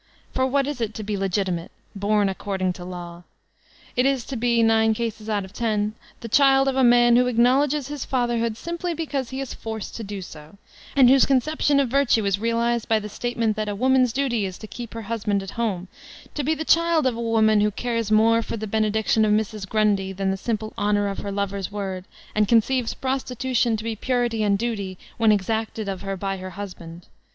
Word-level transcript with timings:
For 0.33 0.47
what 0.47 0.65
is 0.65 0.81
it 0.81 0.95
to 0.95 1.03
be 1.03 1.15
legitimate, 1.15 1.69
bom 1.95 2.27
''according 2.27 2.73
to 2.73 2.83
law''? 2.83 3.21
It 3.95 4.07
is 4.07 4.25
to 4.25 4.35
be, 4.35 4.63
nine 4.63 4.95
cases 4.95 5.29
out 5.29 5.45
of 5.45 5.53
ten, 5.53 5.93
the 6.21 6.27
child 6.27 6.67
of 6.67 6.75
a 6.75 6.83
man 6.83 7.17
who 7.17 7.27
acknowledges 7.27 7.87
his 7.87 8.03
fatherhood 8.03 8.57
simply 8.57 8.95
because 8.95 9.29
he 9.29 9.39
is 9.41 9.53
forced 9.53 9.95
to 9.97 10.03
do 10.03 10.23
so, 10.23 10.57
and 10.95 11.07
whose 11.07 11.27
conception 11.27 11.79
of 11.79 11.89
virtue 11.89 12.25
is 12.25 12.39
realized 12.39 12.87
by 12.89 12.97
the 12.97 13.09
statement 13.09 13.55
that 13.57 13.69
"a 13.69 13.75
woman's 13.75 14.11
duty 14.11 14.43
is 14.43 14.57
to 14.57 14.65
keep 14.65 14.95
her 14.95 15.03
husband 15.03 15.43
at 15.43 15.51
home"; 15.51 15.87
to 16.33 16.41
be 16.43 16.55
the 16.55 16.65
child 16.65 17.05
of 17.05 17.15
a 17.15 17.21
woman 17.21 17.61
who 17.61 17.67
Sex 17.67 17.75
Slavbey 17.75 17.81
347 17.81 17.97
cares 17.99 18.17
more 18.17 18.41
for 18.41 18.57
the 18.57 18.65
benediction 18.65 19.23
of 19.23 19.31
Mrs. 19.31 19.69
Grundy 19.69 20.11
than 20.11 20.31
the 20.31 20.35
simple 20.35 20.73
honor 20.79 21.09
of 21.09 21.19
her 21.19 21.31
lover's 21.31 21.71
word, 21.71 22.05
and 22.33 22.47
conceives 22.47 22.95
prostitu 22.95 23.55
tion 23.55 23.77
to 23.77 23.83
be 23.83 23.95
purity 23.95 24.41
and 24.41 24.57
duty 24.57 24.97
when 25.17 25.31
exacted 25.31 25.87
of 25.87 26.01
her 26.01 26.17
by 26.17 26.37
her 26.37 26.49
husband. 26.49 27.05